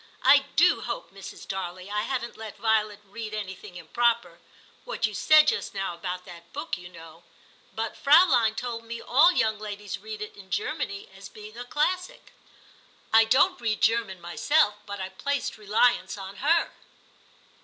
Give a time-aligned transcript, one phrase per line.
[0.23, 1.47] I do hope, Mrs.
[1.47, 4.39] Darley, I haven't let Violet read anything improper;
[4.83, 7.21] what you said just now about that book, you know.
[7.75, 12.33] But Fraulein told me all young ladies read it in Germany as being a classic.
[13.13, 13.29] I 28o TIM CHAP.
[13.29, 16.71] don't read German myself, but I placed reliance on her.'